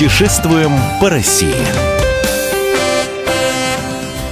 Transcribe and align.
Путешествуем 0.00 0.72
по 0.98 1.10
России. 1.10 1.54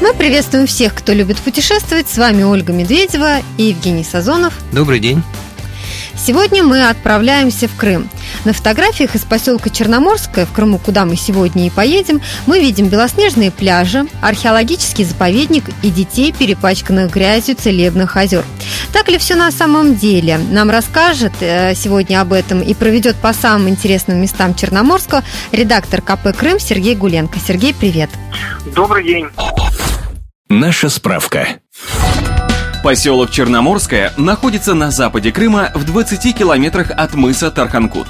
Мы 0.00 0.14
приветствуем 0.14 0.66
всех, 0.66 0.94
кто 0.94 1.12
любит 1.12 1.36
путешествовать. 1.36 2.08
С 2.08 2.16
вами 2.16 2.42
Ольга 2.42 2.72
Медведева 2.72 3.40
и 3.58 3.64
Евгений 3.64 4.02
Сазонов. 4.02 4.54
Добрый 4.72 4.98
день. 4.98 5.22
Сегодня 6.18 6.62
мы 6.62 6.88
отправляемся 6.88 7.68
в 7.68 7.76
Крым. 7.76 8.10
На 8.44 8.52
фотографиях 8.52 9.14
из 9.14 9.22
поселка 9.22 9.70
Черноморское, 9.70 10.46
в 10.46 10.52
Крыму, 10.52 10.78
куда 10.78 11.04
мы 11.04 11.16
сегодня 11.16 11.66
и 11.66 11.70
поедем, 11.70 12.20
мы 12.46 12.60
видим 12.60 12.88
белоснежные 12.88 13.50
пляжи, 13.50 14.06
археологический 14.20 15.04
заповедник 15.04 15.64
и 15.82 15.90
детей, 15.90 16.32
перепачканных 16.32 17.12
грязью 17.12 17.56
целебных 17.56 18.16
озер. 18.16 18.44
Так 18.92 19.08
ли 19.08 19.18
все 19.18 19.36
на 19.36 19.50
самом 19.50 19.96
деле? 19.96 20.38
Нам 20.50 20.70
расскажет 20.70 21.32
э, 21.40 21.74
сегодня 21.74 22.20
об 22.20 22.32
этом 22.32 22.60
и 22.60 22.74
проведет 22.74 23.16
по 23.16 23.32
самым 23.32 23.68
интересным 23.68 24.20
местам 24.20 24.54
Черноморского 24.54 25.22
редактор 25.52 26.02
КП 26.02 26.36
«Крым» 26.36 26.58
Сергей 26.58 26.94
Гуленко. 26.94 27.38
Сергей, 27.38 27.72
привет. 27.72 28.10
Добрый 28.74 29.04
день. 29.04 29.28
Наша 30.48 30.88
справка. 30.88 31.60
Поселок 32.82 33.30
Черноморское 33.30 34.12
находится 34.16 34.72
на 34.72 34.92
западе 34.92 35.32
Крыма 35.32 35.72
в 35.74 35.84
20 35.84 36.36
километрах 36.36 36.92
от 36.92 37.14
мыса 37.14 37.50
Тарханкут. 37.50 38.06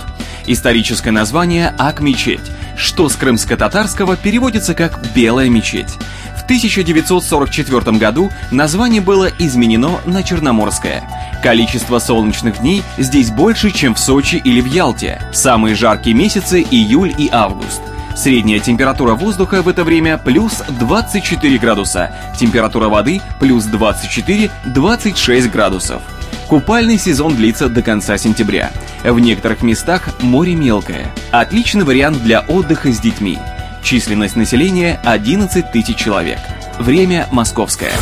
Историческое 0.47 1.11
название 1.11 1.75
Ак-мечеть, 1.79 2.41
что 2.77 3.09
с 3.09 3.17
крымско-татарского 3.17 4.17
переводится 4.17 4.75
как 4.75 5.01
«белая 5.15 5.49
мечеть». 5.49 5.97
В 6.37 6.45
1944 6.45 7.97
году 7.99 8.31
название 8.51 9.01
было 9.01 9.31
изменено 9.39 10.01
на 10.07 10.23
Черноморское. 10.23 11.03
Количество 11.43 11.99
солнечных 11.99 12.61
дней 12.61 12.83
здесь 12.99 13.31
больше, 13.31 13.71
чем 13.71 13.95
в 13.95 13.99
Сочи 13.99 14.37
или 14.37 14.61
в 14.61 14.67
Ялте. 14.67 15.21
Самые 15.33 15.75
жаркие 15.75 16.15
месяцы– 16.15 16.65
июль 16.71 17.15
и 17.17 17.29
август– 17.33 17.81
Средняя 18.19 18.59
температура 18.59 19.15
воздуха 19.15 19.63
в 19.63 19.69
это 19.69 19.85
время 19.85 20.19
плюс 20.19 20.61
24 20.81 21.57
градуса, 21.59 22.13
температура 22.37 22.89
воды 22.89 23.21
плюс 23.39 23.69
24-26 23.69 25.49
градусов. 25.49 26.03
Купальный 26.49 26.99
сезон 26.99 27.37
длится 27.37 27.69
до 27.69 27.81
конца 27.81 28.19
сентября. 28.19 28.73
В 29.05 29.21
некоторых 29.21 29.63
местах 29.63 30.21
море 30.21 30.57
мелкое. 30.57 31.07
Отличный 31.31 31.85
вариант 31.85 32.21
для 32.25 32.41
отдыха 32.41 32.91
с 32.91 32.99
детьми. 32.99 33.39
Численность 33.85 34.35
населения 34.35 35.01
11 35.05 35.71
тысяч 35.71 35.95
человек. 35.95 36.41
Время 36.81 37.29
московское. 37.31 37.93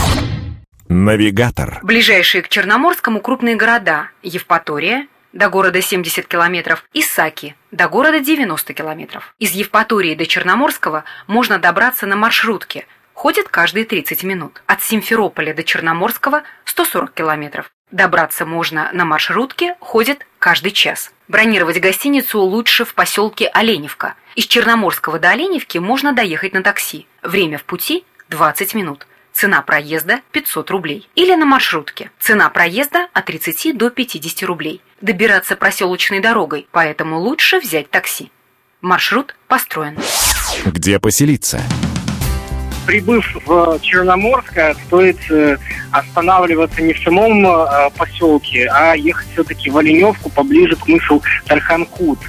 Навигатор. 0.88 1.80
Ближайшие 1.82 2.40
к 2.40 2.48
Черноморскому 2.48 3.20
крупные 3.20 3.56
города– 3.56 4.08
Евпатория, 4.22 5.08
до 5.36 5.50
города 5.50 5.80
70 5.80 6.26
километров, 6.26 6.84
и 6.92 7.02
Саки 7.02 7.54
до 7.70 7.88
города 7.88 8.20
90 8.20 8.72
километров. 8.74 9.34
Из 9.38 9.52
Евпатории 9.52 10.14
до 10.14 10.26
Черноморского 10.26 11.04
можно 11.26 11.58
добраться 11.58 12.06
на 12.06 12.16
маршрутке, 12.16 12.86
ходит 13.12 13.48
каждые 13.48 13.84
30 13.84 14.24
минут. 14.24 14.62
От 14.66 14.82
Симферополя 14.82 15.54
до 15.54 15.62
Черноморского 15.62 16.42
140 16.64 17.12
километров. 17.12 17.70
Добраться 17.90 18.44
можно 18.46 18.90
на 18.92 19.04
маршрутке, 19.04 19.76
ходит 19.78 20.26
каждый 20.38 20.72
час. 20.72 21.12
Бронировать 21.28 21.80
гостиницу 21.80 22.40
лучше 22.40 22.84
в 22.84 22.94
поселке 22.94 23.48
Оленевка. 23.48 24.14
Из 24.34 24.46
Черноморского 24.46 25.18
до 25.18 25.30
Оленевки 25.30 25.78
можно 25.78 26.12
доехать 26.12 26.52
на 26.52 26.62
такси. 26.62 27.06
Время 27.22 27.58
в 27.58 27.64
пути 27.64 28.04
20 28.28 28.74
минут. 28.74 29.06
Цена 29.38 29.60
проезда 29.60 30.22
500 30.32 30.70
рублей. 30.70 31.06
Или 31.14 31.34
на 31.34 31.44
маршрутке. 31.44 32.10
Цена 32.18 32.48
проезда 32.48 33.08
от 33.12 33.26
30 33.26 33.76
до 33.76 33.90
50 33.90 34.42
рублей. 34.44 34.80
Добираться 35.02 35.56
проселочной 35.56 36.20
дорогой, 36.20 36.66
поэтому 36.72 37.18
лучше 37.18 37.60
взять 37.60 37.90
такси. 37.90 38.30
Маршрут 38.80 39.36
построен. 39.46 39.98
Где 40.64 40.98
поселиться? 40.98 41.60
Прибыв 42.86 43.26
в 43.44 43.78
Черноморское, 43.82 44.74
стоит 44.86 45.18
э, 45.30 45.58
останавливаться 45.90 46.80
не 46.80 46.94
в 46.94 46.98
самом 47.00 47.46
э, 47.46 47.90
поселке, 47.94 48.70
а 48.72 48.94
ехать 48.94 49.28
все-таки 49.34 49.68
в 49.68 49.76
Оленевку, 49.76 50.30
поближе 50.30 50.76
к 50.76 50.88
мысу 50.88 51.22
Тарханкут. 51.46 52.20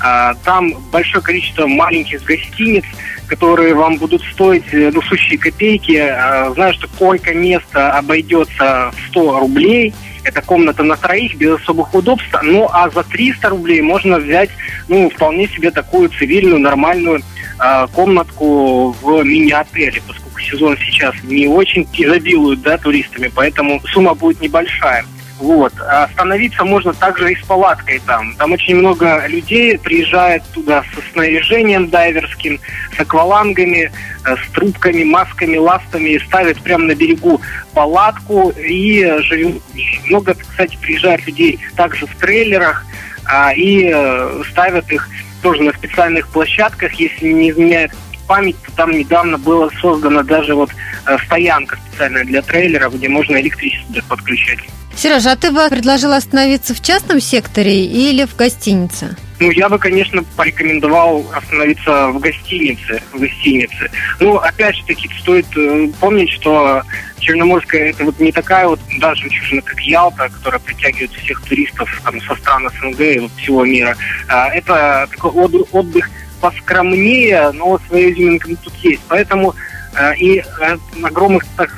А, 0.00 0.34
там 0.44 0.72
большое 0.90 1.22
количество 1.22 1.66
маленьких 1.66 2.22
гостиниц, 2.24 2.84
которые 3.28 3.74
вам 3.74 3.96
будут 3.98 4.22
стоить 4.22 4.64
э, 4.72 4.90
ну, 4.92 5.02
сущие 5.02 5.38
копейки. 5.38 5.96
А, 5.96 6.50
знаю, 6.54 6.72
что 6.74 6.88
койко-место 6.98 7.92
обойдется 7.92 8.90
в 8.92 9.08
100 9.10 9.40
рублей. 9.40 9.94
Это 10.24 10.42
комната 10.42 10.82
на 10.82 10.96
троих 10.96 11.36
без 11.36 11.60
особых 11.60 11.94
удобств. 11.94 12.34
Ну, 12.42 12.68
а 12.72 12.90
за 12.90 13.04
300 13.04 13.50
рублей 13.50 13.80
можно 13.82 14.18
взять, 14.18 14.50
ну, 14.88 15.10
вполне 15.10 15.46
себе 15.46 15.70
такую 15.70 16.08
цивильную, 16.08 16.58
нормальную 16.58 17.20
э, 17.62 17.86
комнатку 17.92 18.96
в 19.00 19.22
мини-отеле, 19.22 20.02
поскольку 20.06 20.40
сезон 20.40 20.76
сейчас 20.78 21.14
не 21.22 21.46
очень 21.46 21.86
изобилует, 21.92 22.62
да, 22.62 22.78
туристами, 22.78 23.30
поэтому 23.34 23.80
сумма 23.86 24.14
будет 24.14 24.40
небольшая. 24.40 25.04
Вот. 25.38 25.72
А 25.80 26.04
остановиться 26.04 26.64
можно 26.64 26.92
также 26.92 27.32
и 27.32 27.36
с 27.36 27.44
палаткой 27.44 28.00
там. 28.04 28.34
Там 28.34 28.52
очень 28.52 28.76
много 28.76 29.26
людей 29.28 29.78
приезжает 29.78 30.42
туда 30.52 30.84
со 30.94 31.12
снаряжением 31.12 31.88
дайверским, 31.88 32.58
с 32.96 33.00
аквалангами, 33.00 33.90
э, 34.26 34.36
с 34.36 34.52
трубками, 34.52 35.04
масками, 35.04 35.56
ластами, 35.56 36.10
и 36.10 36.18
ставят 36.18 36.60
прямо 36.60 36.86
на 36.86 36.94
берегу 36.94 37.40
палатку 37.72 38.50
и 38.50 39.04
живут. 39.20 39.62
Много, 40.06 40.34
кстати, 40.34 40.76
приезжает 40.80 41.24
людей 41.26 41.60
также 41.76 42.06
в 42.06 42.14
трейлерах 42.16 42.84
а, 43.24 43.52
и 43.54 43.90
э, 43.92 44.42
ставят 44.50 44.90
их 44.90 45.08
тоже 45.42 45.62
на 45.62 45.72
специальных 45.72 46.28
площадках, 46.28 46.92
если 46.94 47.28
не 47.28 47.50
изменяет 47.50 47.92
память, 48.28 48.56
то 48.64 48.72
там 48.76 48.92
недавно 48.92 49.38
была 49.38 49.68
создана 49.80 50.22
даже 50.22 50.54
вот 50.54 50.70
э, 51.06 51.16
стоянка 51.24 51.76
специальная 51.88 52.24
для 52.24 52.42
трейлеров, 52.42 52.94
где 52.94 53.08
можно 53.08 53.40
электричество 53.40 54.00
подключать. 54.08 54.60
Сережа, 54.94 55.32
а 55.32 55.36
ты 55.36 55.52
бы 55.52 55.68
предложил 55.68 56.12
остановиться 56.12 56.74
в 56.74 56.82
частном 56.82 57.20
секторе 57.20 57.84
или 57.84 58.24
в 58.24 58.34
гостинице? 58.36 59.16
Ну, 59.38 59.50
я 59.52 59.68
бы, 59.68 59.78
конечно, 59.78 60.24
порекомендовал 60.36 61.24
остановиться 61.32 62.08
в 62.08 62.18
гостинице. 62.18 63.00
В 63.12 63.20
гостинице. 63.20 63.90
Ну, 64.18 64.36
опять 64.36 64.74
же 64.74 64.84
таки, 64.84 65.08
стоит 65.20 65.46
э, 65.56 65.88
помнить, 66.00 66.30
что 66.30 66.82
Черноморская 67.20 67.90
это 67.90 68.04
вот 68.04 68.18
не 68.18 68.32
такая 68.32 68.66
вот 68.66 68.80
даже 68.98 69.22
жемчужина, 69.22 69.62
как 69.62 69.80
Ялта, 69.80 70.28
которая 70.28 70.60
притягивает 70.60 71.12
всех 71.12 71.40
туристов 71.42 71.88
там, 72.04 72.20
со 72.20 72.34
стран 72.34 72.68
СНГ 72.80 73.00
и 73.00 73.18
вот 73.20 73.30
всего 73.36 73.64
мира. 73.64 73.96
А, 74.28 74.48
это 74.48 75.08
такой 75.12 75.30
отдых 75.30 76.10
поскромнее, 76.40 77.50
но 77.52 77.78
своя 77.88 78.10
изюминка 78.10 78.48
тут 78.62 78.74
есть. 78.76 79.02
Поэтому 79.08 79.54
э, 79.94 80.16
и 80.16 80.38
э, 80.38 80.76
огромных 81.02 81.44
так, 81.56 81.70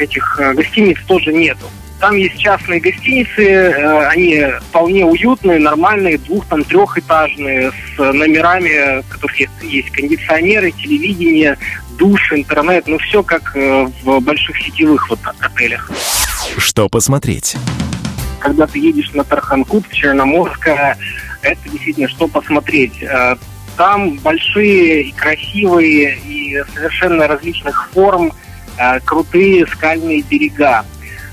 этих 0.00 0.38
э, 0.40 0.54
гостиниц 0.54 0.98
тоже 1.06 1.32
нету. 1.32 1.66
Там 2.00 2.14
есть 2.14 2.38
частные 2.38 2.78
гостиницы, 2.78 3.72
они 4.10 4.44
вполне 4.68 5.06
уютные, 5.06 5.58
нормальные, 5.58 6.18
двух 6.18 6.44
там 6.44 6.62
трехэтажные, 6.62 7.72
с 7.72 7.98
номерами, 7.98 9.00
в 9.00 9.08
которых 9.08 9.40
есть, 9.40 9.50
есть 9.62 9.90
кондиционеры, 9.92 10.72
телевидение, 10.72 11.56
душ, 11.96 12.34
интернет, 12.34 12.86
ну 12.86 12.98
все 12.98 13.22
как 13.22 13.54
в 13.54 14.20
больших 14.20 14.58
сетевых 14.58 15.08
вот 15.08 15.20
отелях. 15.40 15.90
Что 16.58 16.90
посмотреть? 16.90 17.56
Когда 18.40 18.66
ты 18.66 18.78
едешь 18.78 19.12
на 19.14 19.24
Тарханкут, 19.24 19.86
в 19.86 19.94
Черноморское, 19.94 20.98
это 21.40 21.68
действительно 21.70 22.08
что 22.08 22.28
посмотреть. 22.28 23.02
Э, 23.76 23.78
там 23.78 24.16
большие 24.18 25.02
и 25.02 25.12
красивые 25.12 26.18
и 26.18 26.62
совершенно 26.74 27.26
различных 27.26 27.90
форм 27.92 28.32
крутые 29.04 29.66
скальные 29.66 30.22
берега. 30.22 30.84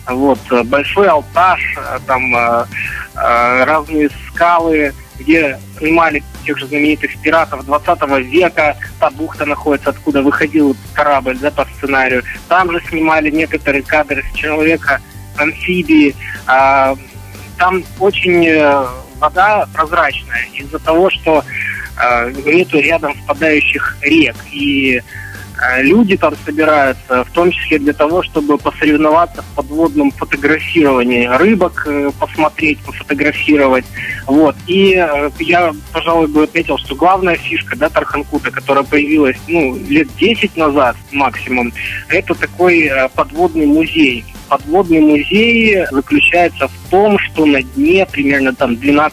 Вот, 0.08 0.40
э, 0.52 0.64
большой 0.64 1.08
алтаж, 1.08 1.62
э, 1.78 2.00
там 2.06 2.36
э, 2.36 2.66
разные 3.16 4.10
скалы, 4.28 4.94
где 5.18 5.58
снимали 5.78 6.24
тех 6.46 6.58
же 6.58 6.68
знаменитых 6.68 7.18
пиратов 7.22 7.66
20 7.66 8.02
века. 8.26 8.76
Та 9.00 9.10
бухта 9.12 9.46
находится, 9.46 9.92
откуда 9.92 10.22
выходил 10.22 10.76
корабль, 10.94 11.38
да, 11.38 11.52
по 11.52 11.66
сценарию. 11.78 12.24
Там 12.50 12.72
же 12.72 12.82
снимали 12.90 13.30
некоторые 13.30 13.84
кадры 13.84 14.24
с 14.24 14.36
человека, 14.36 15.00
амфибии. 15.38 16.16
А, 16.48 16.96
там 17.58 17.84
очень 18.00 18.62
вода 19.20 19.68
прозрачная 19.74 20.48
из-за 20.54 20.80
того, 20.80 21.10
что 21.10 21.44
нету 22.46 22.80
рядом 22.80 23.14
впадающих 23.14 23.98
рек. 24.02 24.36
И 24.52 25.02
Э, 25.64 25.82
люди 25.82 26.18
там 26.18 26.34
собираются, 26.46 27.24
в 27.24 27.32
том 27.32 27.52
числе 27.52 27.80
для 27.80 27.94
того, 27.94 28.24
чтобы 28.24 28.58
посоревноваться 28.58 29.42
в 29.42 29.56
подводном 29.56 30.12
фотографировании, 30.12 31.26
рыбок 31.26 31.86
э, 31.88 32.12
посмотреть, 32.20 32.80
пофотографировать. 32.80 33.86
Вот. 34.26 34.56
И 34.68 34.96
э, 34.96 35.30
я, 35.40 35.74
пожалуй, 35.92 36.28
бы 36.28 36.44
отметил, 36.44 36.78
что 36.78 36.96
главная 36.96 37.36
фишка 37.36 37.78
да, 37.78 37.90
Тарханкута, 37.90 38.52
которая 38.52 38.84
появилась 38.84 39.38
ну, 39.48 39.78
лет 39.88 40.08
10 40.18 40.58
назад 40.58 40.96
максимум, 41.12 41.72
это 42.10 42.34
такой 42.34 42.92
подводный 43.16 43.66
музей 43.66 44.26
подводный 44.54 45.00
музей 45.00 45.84
заключается 45.90 46.68
в 46.68 46.90
том, 46.92 47.18
что 47.18 47.44
на 47.48 47.64
дне 47.64 48.06
примерно 48.06 48.54
там 48.54 48.74
12-10 48.74 49.12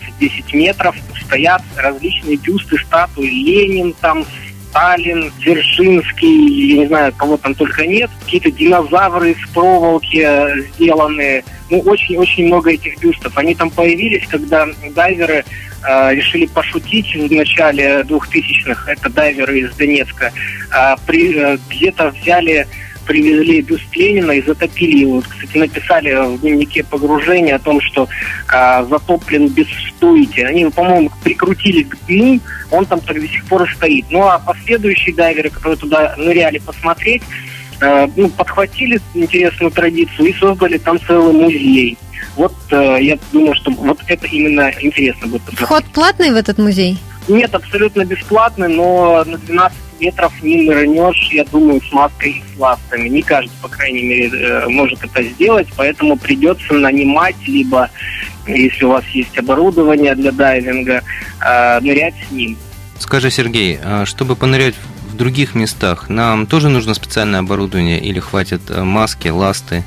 метров 0.52 0.94
стоят 1.24 1.62
различные 1.78 2.36
бюсты, 2.36 2.76
статуи 2.76 3.24
Ленин, 3.24 3.94
там 4.02 4.26
Сталин, 4.68 5.32
Дзержинский, 5.38 6.74
я 6.74 6.80
не 6.80 6.86
знаю, 6.88 7.14
кого 7.16 7.38
там 7.38 7.54
только 7.54 7.86
нет. 7.86 8.10
Какие-то 8.22 8.50
динозавры 8.50 9.30
из 9.30 9.48
проволоки 9.48 10.28
сделаны. 10.74 11.42
Ну, 11.70 11.80
очень-очень 11.80 12.48
много 12.48 12.72
этих 12.72 13.00
бюстов. 13.00 13.36
Они 13.38 13.54
там 13.54 13.70
появились, 13.70 14.26
когда 14.28 14.68
дайверы 14.94 15.42
э, 15.88 16.14
решили 16.14 16.44
пошутить 16.46 17.14
в 17.14 17.32
начале 17.32 18.02
2000-х. 18.02 18.92
Это 18.92 19.08
дайверы 19.08 19.60
из 19.60 19.74
Донецка. 19.74 20.32
Э, 20.76 20.96
при, 21.06 21.34
э, 21.34 21.58
где-то 21.70 22.10
взяли 22.10 22.68
привезли 23.10 23.60
бюст 23.60 23.96
Ленина 23.96 24.30
и 24.30 24.40
затопили 24.40 24.98
его. 24.98 25.20
Кстати, 25.20 25.58
написали 25.58 26.36
в 26.36 26.40
дневнике 26.42 26.84
погружения 26.84 27.56
о 27.56 27.58
том, 27.58 27.80
что 27.80 28.08
э, 28.52 28.86
затоплен 28.88 29.48
без 29.48 29.66
стойки. 29.88 30.38
Они, 30.38 30.64
по-моему, 30.66 31.10
прикрутили 31.24 31.82
к 31.82 31.96
дну, 32.06 32.38
он 32.70 32.86
там 32.86 33.00
так 33.00 33.20
до 33.20 33.26
сих 33.26 33.44
пор 33.46 33.64
и 33.64 33.74
стоит. 33.74 34.06
Ну 34.10 34.22
а 34.22 34.38
последующие 34.38 35.12
дайверы, 35.12 35.50
которые 35.50 35.76
туда 35.76 36.14
ныряли 36.18 36.58
посмотреть, 36.58 37.22
э, 37.80 38.06
ну, 38.14 38.28
подхватили 38.28 39.00
интересную 39.14 39.72
традицию 39.72 40.28
и 40.28 40.32
создали 40.34 40.78
там 40.78 41.00
целый 41.00 41.34
музей. 41.34 41.98
Вот 42.36 42.54
э, 42.70 42.98
я 43.00 43.18
думаю, 43.32 43.56
что 43.56 43.72
вот 43.72 43.98
это 44.06 44.26
именно 44.28 44.70
интересно 44.80 45.26
будет. 45.26 45.42
Вход 45.52 45.84
платный 45.86 46.30
в 46.30 46.36
этот 46.36 46.58
музей? 46.58 46.96
Нет, 47.26 47.52
абсолютно 47.56 48.04
бесплатный, 48.04 48.68
но 48.68 49.24
на 49.24 49.36
12 49.36 49.89
метров 50.00 50.32
не 50.42 50.62
нырнешь, 50.62 51.30
я 51.32 51.44
думаю, 51.44 51.80
с 51.80 51.92
маской 51.92 52.30
и 52.30 52.42
с 52.54 52.58
ластами. 52.58 53.08
Не 53.08 53.22
каждый, 53.22 53.52
по 53.62 53.68
крайней 53.68 54.02
мере, 54.02 54.30
э, 54.32 54.68
может 54.68 55.02
это 55.04 55.22
сделать, 55.22 55.68
поэтому 55.76 56.16
придется 56.16 56.74
нанимать, 56.74 57.36
либо, 57.46 57.90
если 58.46 58.84
у 58.84 58.90
вас 58.90 59.04
есть 59.08 59.36
оборудование 59.38 60.14
для 60.14 60.32
дайвинга, 60.32 61.02
э, 61.40 61.80
нырять 61.80 62.14
с 62.28 62.30
ним. 62.30 62.56
Скажи, 62.98 63.30
Сергей, 63.30 63.78
а 63.82 64.04
чтобы 64.06 64.36
понырять 64.36 64.74
в 65.10 65.16
других 65.16 65.54
местах, 65.54 66.08
нам 66.08 66.46
тоже 66.46 66.68
нужно 66.68 66.94
специальное 66.94 67.40
оборудование 67.40 68.00
или 68.00 68.20
хватит 68.20 68.62
э, 68.68 68.82
маски, 68.82 69.28
ласты? 69.28 69.84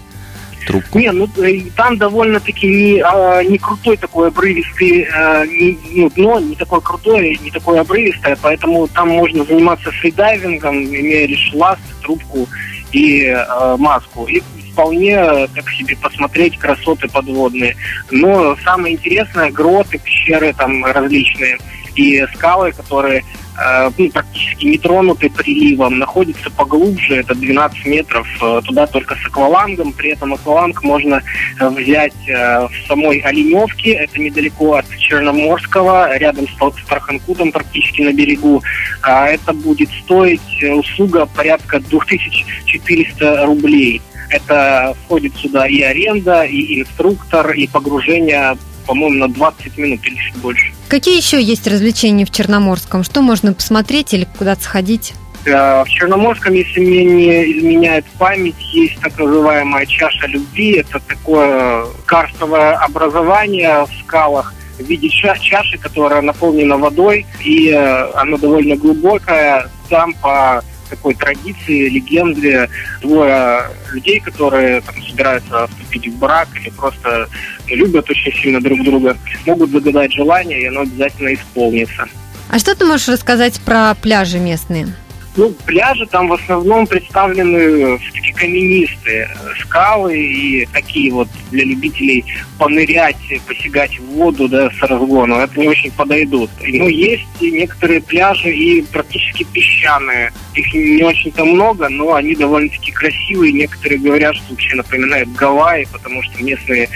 Трубку? 0.65 0.99
Не, 0.99 1.11
ну 1.11 1.29
там 1.75 1.97
довольно-таки 1.97 2.67
не, 2.67 3.01
а, 3.01 3.43
не 3.43 3.57
крутой 3.57 3.97
такой 3.97 4.29
обрывистый, 4.29 5.07
а, 5.13 5.45
не, 5.45 5.77
ну, 5.91 6.09
дно 6.09 6.39
не 6.39 6.55
такое 6.55 6.79
крутое, 6.79 7.37
не 7.37 7.51
такое 7.51 7.81
обрывистое, 7.81 8.37
поэтому 8.41 8.87
там 8.87 9.09
можно 9.09 9.43
заниматься 9.43 9.91
фридайвингом, 9.91 10.83
имея 10.83 11.27
лишь 11.27 11.51
ласт, 11.53 11.81
трубку 12.01 12.47
и 12.91 13.27
а, 13.27 13.77
маску. 13.77 14.25
И 14.25 14.41
вполне 14.71 15.47
так 15.55 15.69
себе 15.69 15.95
посмотреть 15.95 16.57
красоты 16.57 17.07
подводные. 17.07 17.75
Но 18.11 18.57
самое 18.63 18.95
интересное, 18.95 19.51
гроты, 19.51 19.99
пещеры 19.99 20.53
там 20.53 20.83
различные 20.85 21.57
и 21.95 22.25
скалы, 22.33 22.71
которые 22.71 23.23
Э, 23.55 23.91
ну, 23.97 24.09
практически 24.09 24.65
не 24.65 24.77
тронуты 24.77 25.29
приливом, 25.29 25.99
находится 25.99 26.49
поглубже, 26.49 27.17
это 27.17 27.35
12 27.35 27.85
метров, 27.85 28.27
э, 28.41 28.61
туда 28.65 28.87
только 28.87 29.15
с 29.15 29.25
аквалангом, 29.27 29.93
при 29.93 30.11
этом 30.11 30.33
акваланг 30.33 30.83
можно 30.83 31.21
э, 31.59 31.69
взять 31.69 32.13
в 32.25 32.87
самой 32.87 33.19
Оленевке, 33.19 33.91
это 33.91 34.19
недалеко 34.19 34.75
от 34.75 34.85
Черноморского, 34.97 36.17
рядом 36.17 36.47
с 36.47 36.85
Тарханкутом 36.87 37.51
практически 37.51 38.01
на 38.01 38.13
берегу. 38.13 38.63
А 39.01 39.27
это 39.27 39.53
будет 39.53 39.89
стоить 40.03 40.63
услуга 40.63 41.25
порядка 41.25 41.79
2400 41.79 43.45
рублей. 43.45 44.01
Это 44.29 44.95
входит 45.03 45.35
сюда 45.35 45.67
и 45.67 45.81
аренда, 45.81 46.43
и 46.43 46.81
инструктор, 46.81 47.51
и 47.51 47.67
погружение 47.67 48.57
по-моему, 48.85 49.19
на 49.19 49.27
20 49.27 49.77
минут 49.77 49.99
или 50.05 50.15
чуть 50.15 50.35
больше. 50.37 50.71
Какие 50.87 51.17
еще 51.17 51.41
есть 51.41 51.67
развлечения 51.67 52.25
в 52.25 52.31
Черноморском? 52.31 53.03
Что 53.03 53.21
можно 53.21 53.53
посмотреть 53.53 54.13
или 54.13 54.27
куда-то 54.37 54.63
сходить? 54.63 55.13
В 55.45 55.85
Черноморском, 55.87 56.53
если 56.53 56.79
мне 56.79 57.03
не 57.03 57.57
изменяет 57.57 58.05
память, 58.17 58.55
есть 58.71 58.99
так 59.01 59.17
называемая 59.17 59.85
чаша 59.85 60.27
любви. 60.27 60.77
Это 60.77 60.99
такое 60.99 61.85
карстовое 62.05 62.75
образование 62.77 63.85
в 63.85 64.03
скалах 64.03 64.53
в 64.79 64.83
виде 64.83 65.09
чаши, 65.09 65.77
которая 65.77 66.21
наполнена 66.21 66.77
водой, 66.77 67.25
и 67.43 67.69
э, 67.69 68.11
она 68.13 68.37
довольно 68.37 68.75
глубокая. 68.75 69.69
Там 69.89 70.13
по 70.15 70.63
такой 70.95 71.15
традиции, 71.15 71.89
легенды, 71.89 72.69
двое 73.01 73.63
людей, 73.91 74.19
которые 74.19 74.81
там, 74.81 74.95
собираются 75.03 75.67
вступить 75.67 76.07
в 76.07 76.17
брак 76.19 76.47
или 76.55 76.69
просто 76.69 77.27
любят 77.67 78.09
очень 78.09 78.33
сильно 78.33 78.61
друг 78.61 78.83
друга, 78.83 79.17
могут 79.45 79.71
загадать 79.71 80.11
желание, 80.13 80.61
и 80.61 80.67
оно 80.67 80.81
обязательно 80.81 81.33
исполнится. 81.33 82.07
А 82.49 82.59
что 82.59 82.75
ты 82.75 82.85
можешь 82.85 83.07
рассказать 83.07 83.59
про 83.61 83.95
пляжи 83.95 84.39
местные? 84.39 84.87
Ну, 85.35 85.51
пляжи 85.65 86.05
там 86.05 86.27
в 86.27 86.33
основном 86.33 86.85
представлены 86.85 87.97
все-таки 87.97 88.33
каменистые 88.33 89.29
скалы 89.61 90.15
и 90.15 90.65
такие 90.67 91.11
вот 91.11 91.27
для 91.49 91.63
любителей 91.65 92.23
понырять, 92.59 93.17
посягать 93.47 93.97
в 93.97 94.05
воду, 94.11 94.47
да, 94.47 94.69
с 94.69 94.81
разгону. 94.81 95.37
Это 95.37 95.59
не 95.59 95.67
очень 95.67 95.91
подойдут. 95.91 96.51
Ну, 96.61 96.87
есть 96.87 97.25
некоторые 97.41 98.01
пляжи 98.01 98.53
и 98.53 98.83
практически 98.83 99.43
песчаные. 99.43 100.31
Их 100.53 100.71
не 100.73 101.03
очень-то 101.03 101.45
много, 101.45 101.89
но 101.89 102.13
они 102.13 102.35
довольно-таки 102.35 102.91
красивые. 102.91 103.53
Некоторые 103.53 103.99
говорят, 103.99 104.35
что 104.35 104.51
вообще 104.51 104.75
напоминают 104.75 105.31
Гавайи, 105.33 105.87
потому 105.91 106.21
что 106.21 106.43
местные 106.43 106.89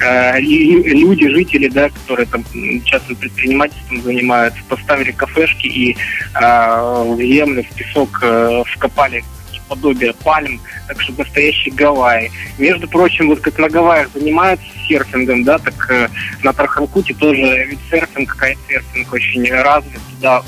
э, 0.00 0.40
люди, 0.40 1.28
жители, 1.28 1.68
да, 1.68 1.88
которые 1.90 2.26
там 2.26 2.44
частным 2.84 3.16
предпринимательством 3.16 4.02
занимаются, 4.02 4.60
поставили 4.68 5.12
кафешки 5.12 5.66
и 5.68 5.92
э, 5.92 5.94
в 6.40 7.18
землю, 7.20 7.64
песок 7.84 8.18
э, 8.22 8.62
вкопали 8.66 9.24
подобие 9.68 10.12
пальм, 10.12 10.60
так 10.86 11.00
что 11.00 11.12
настоящий 11.16 11.70
Гавайи. 11.70 12.30
Между 12.58 12.88
прочим, 12.88 13.28
вот 13.28 13.40
как 13.40 13.58
на 13.58 13.68
Гавайях 13.68 14.08
занимаются 14.14 14.66
серфингом, 14.86 15.44
да, 15.44 15.58
так 15.58 15.90
э, 15.90 16.08
на 16.42 16.52
Тарханкуте 16.52 17.14
тоже 17.14 17.64
вид 17.64 17.78
серфинг, 17.90 18.36
кайт-серфинг 18.36 19.12
очень 19.12 19.50
развит. 19.50 20.00
Туда 20.16 20.42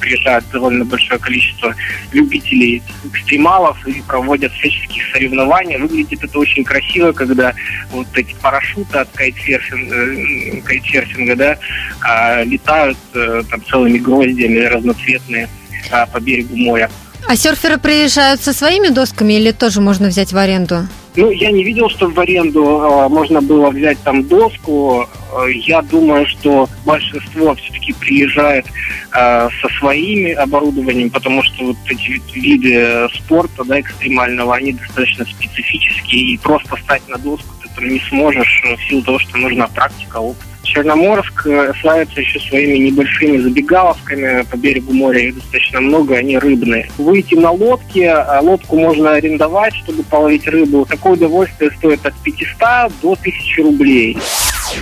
приезжает 0.00 0.44
довольно 0.52 0.84
большое 0.84 1.18
количество 1.18 1.74
любителей 2.12 2.82
экстремалов 3.04 3.86
и 3.86 4.00
проводят 4.02 4.52
всяческие 4.52 5.04
соревнования. 5.12 5.78
Выглядит 5.78 6.22
это 6.22 6.38
очень 6.38 6.64
красиво, 6.64 7.12
когда 7.12 7.52
вот 7.90 8.06
эти 8.14 8.34
парашюты 8.34 8.98
от 8.98 9.08
кайтсерфинга, 9.10 9.96
э, 9.96 10.60
кайтсерфинга 10.62 11.36
да, 11.36 11.58
а, 12.00 12.42
летают 12.44 12.98
э, 13.14 13.42
там 13.50 13.64
целыми 13.64 13.98
гроздями 13.98 14.60
разноцветные 14.60 15.48
а, 15.90 16.06
по 16.06 16.20
берегу 16.20 16.56
моря. 16.56 16.90
А 17.28 17.36
серферы 17.36 17.78
приезжают 17.78 18.40
со 18.40 18.52
своими 18.52 18.88
досками 18.88 19.34
или 19.34 19.50
тоже 19.50 19.80
можно 19.80 20.08
взять 20.08 20.32
в 20.32 20.36
аренду? 20.38 20.88
Ну, 21.16 21.30
я 21.30 21.50
не 21.50 21.64
видел, 21.64 21.90
что 21.90 22.08
в 22.08 22.18
аренду 22.20 22.64
э, 22.64 23.08
можно 23.08 23.42
было 23.42 23.70
взять 23.70 23.98
там 24.04 24.22
доску. 24.22 25.04
Э, 25.32 25.50
я 25.52 25.82
думаю, 25.82 26.26
что 26.26 26.68
большинство 26.86 27.54
все-таки 27.56 27.92
приезжает 27.92 28.66
э, 28.66 29.48
со 29.60 29.68
своими 29.78 30.32
оборудованием, 30.32 31.10
потому 31.10 31.42
что 31.42 31.64
вот 31.64 31.76
эти 31.88 32.22
виды 32.34 33.08
спорта, 33.14 33.64
да, 33.64 33.80
экстремального, 33.80 34.54
они 34.54 34.74
достаточно 34.74 35.24
специфические, 35.24 36.34
и 36.34 36.38
просто 36.38 36.76
стать 36.84 37.02
на 37.08 37.18
доску 37.18 37.52
ты 37.62 37.68
там 37.74 37.88
не 37.88 38.00
сможешь 38.08 38.62
э, 38.64 38.76
в 38.76 38.82
силу 38.88 39.02
того, 39.02 39.18
что 39.18 39.36
нужна 39.38 39.66
практика, 39.66 40.18
опыт. 40.18 40.47
Черноморск 40.68 41.46
э, 41.46 41.72
славится 41.80 42.20
еще 42.20 42.38
своими 42.40 42.76
небольшими 42.76 43.38
забегаловками 43.38 44.44
по 44.50 44.56
берегу 44.56 44.92
моря, 44.92 45.20
их 45.20 45.36
достаточно 45.36 45.80
много, 45.80 46.16
они 46.16 46.36
рыбные. 46.38 46.90
Выйти 46.98 47.34
на 47.34 47.50
лодке, 47.50 48.10
а 48.10 48.40
лодку 48.40 48.76
можно 48.78 49.12
арендовать, 49.12 49.74
чтобы 49.74 50.02
половить 50.02 50.46
рыбу. 50.46 50.84
Такое 50.84 51.14
удовольствие 51.14 51.70
стоит 51.78 52.04
от 52.04 52.14
500 52.22 52.92
до 53.02 53.12
1000 53.12 53.62
рублей. 53.62 54.18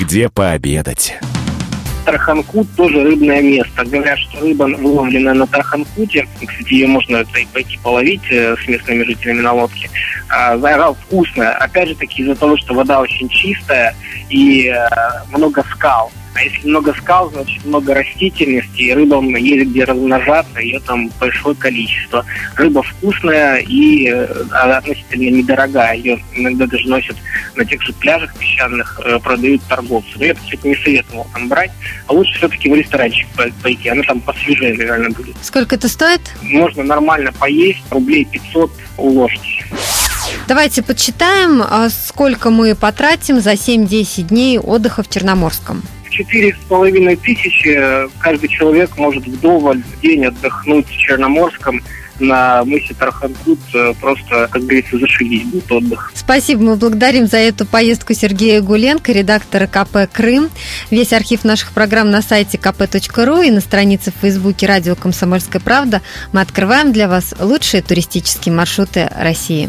Где 0.00 0.28
пообедать? 0.28 1.14
Тарханкут 2.06 2.68
тоже 2.76 3.02
рыбное 3.02 3.42
место. 3.42 3.84
Говорят, 3.84 4.18
что 4.20 4.40
рыба 4.40 4.62
выловленная 4.64 5.34
на 5.34 5.46
Тарханкуте, 5.46 6.26
кстати, 6.46 6.72
ее 6.72 6.86
можно 6.86 7.24
пойти 7.52 7.78
половить 7.82 8.22
э, 8.30 8.56
с 8.56 8.68
местными 8.68 9.02
жителями 9.02 9.40
на 9.40 9.52
лодке, 9.52 9.90
а, 10.28 10.56
вкусная. 10.94 11.52
Опять 11.56 11.88
же 11.88 11.94
таки 11.96 12.22
из-за 12.22 12.36
того, 12.36 12.56
что 12.56 12.74
вода 12.74 13.00
очень 13.00 13.28
чистая 13.28 13.94
и 14.30 14.68
э, 14.68 14.88
много 15.32 15.64
скал. 15.74 16.12
А 16.36 16.42
если 16.42 16.68
много 16.68 16.92
скал, 16.94 17.30
значит 17.30 17.64
много 17.64 17.94
растительности, 17.94 18.82
и 18.82 18.92
рыбам 18.92 19.34
есть 19.36 19.70
где 19.70 19.84
размножаться, 19.84 20.60
ее 20.60 20.80
там 20.80 21.10
большое 21.18 21.56
количество. 21.56 22.26
Рыба 22.56 22.82
вкусная 22.82 23.56
и 23.56 24.08
э, 24.08 24.24
относительно 24.52 25.30
недорогая. 25.36 25.94
Ее 25.94 26.22
иногда 26.34 26.66
даже 26.66 26.86
носят 26.88 27.16
на 27.54 27.64
тех 27.64 27.80
же 27.80 27.94
пляжах 27.94 28.34
песчаных, 28.36 29.00
э, 29.02 29.18
продают 29.18 29.62
торговцы. 29.62 30.10
Но 30.16 30.26
я 30.26 30.34
бы, 30.34 30.40
кстати, 30.40 30.66
не 30.66 30.76
советовал 30.76 31.26
там 31.32 31.48
брать. 31.48 31.70
А 32.06 32.12
лучше 32.12 32.36
все-таки 32.36 32.68
в 32.68 32.74
ресторанчик 32.74 33.26
пойти, 33.62 33.88
она 33.88 34.02
там 34.02 34.20
посвежее, 34.20 34.74
наверное, 34.74 35.10
будет. 35.10 35.36
Сколько 35.42 35.76
это 35.76 35.88
стоит? 35.88 36.20
Можно 36.42 36.82
нормально 36.84 37.32
поесть, 37.32 37.80
рублей 37.90 38.26
500 38.26 38.70
уложить. 38.98 39.64
Давайте 40.48 40.82
подсчитаем, 40.82 41.62
а, 41.62 41.88
сколько 41.88 42.50
мы 42.50 42.74
потратим 42.74 43.40
за 43.40 43.52
7-10 43.52 44.28
дней 44.28 44.58
отдыха 44.58 45.02
в 45.02 45.08
Черноморском. 45.08 45.82
Четыре 46.16 46.54
с 46.54 46.64
половиной 46.66 47.16
тысячи 47.16 47.78
каждый 48.20 48.48
человек 48.48 48.96
может 48.96 49.26
вдоволь 49.26 49.82
в 49.82 50.00
день 50.00 50.24
отдохнуть 50.24 50.86
в 50.86 50.96
Черноморском 50.96 51.82
на 52.20 52.64
мысе 52.64 52.94
Тарханкут 52.94 53.58
э, 53.74 53.92
просто, 54.00 54.48
как 54.50 54.62
говорится, 54.62 54.98
зашибись 54.98 55.44
будет 55.44 55.70
отдых. 55.70 56.10
Спасибо, 56.14 56.62
мы 56.62 56.76
благодарим 56.76 57.26
за 57.26 57.36
эту 57.36 57.66
поездку 57.66 58.14
Сергея 58.14 58.62
Гуленко, 58.62 59.12
редактора 59.12 59.66
КП 59.66 60.10
«Крым». 60.10 60.48
Весь 60.90 61.12
архив 61.12 61.44
наших 61.44 61.72
программ 61.72 62.10
на 62.10 62.22
сайте 62.22 62.56
kp.ru 62.56 63.46
и 63.46 63.50
на 63.50 63.60
странице 63.60 64.10
в 64.10 64.22
Фейсбуке 64.22 64.66
«Радио 64.66 64.94
Комсомольская 64.94 65.60
правда» 65.60 66.00
мы 66.32 66.40
открываем 66.40 66.92
для 66.92 67.08
вас 67.08 67.34
лучшие 67.38 67.82
туристические 67.82 68.54
маршруты 68.54 69.10
России. 69.14 69.68